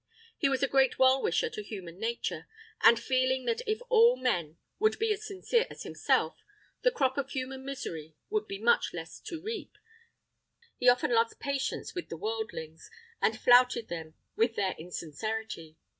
He 0.35 0.49
was 0.49 0.63
a 0.63 0.67
great 0.67 0.97
well 0.97 1.21
wisher 1.21 1.47
to 1.51 1.61
human 1.61 1.99
nature; 1.99 2.47
and 2.81 2.99
feeling 2.99 3.45
that 3.45 3.61
if 3.67 3.81
all 3.87 4.15
men 4.17 4.57
would 4.79 4.97
be 4.97 5.13
as 5.13 5.23
sincere 5.23 5.67
as 5.69 5.83
himself, 5.83 6.39
the 6.81 6.89
crop 6.89 7.19
of 7.19 7.29
human 7.29 7.63
misery 7.63 8.15
would 8.27 8.47
be 8.47 8.57
much 8.57 8.95
less 8.95 9.19
to 9.19 9.39
reap, 9.39 9.77
he 10.79 10.89
often 10.89 11.13
lost 11.13 11.39
patience 11.39 11.93
with 11.93 12.09
the 12.09 12.17
worldlings, 12.17 12.89
and 13.21 13.39
flouted 13.39 13.89
them 13.89 14.15
with 14.35 14.55
their 14.55 14.73
insincerity. 14.79 15.77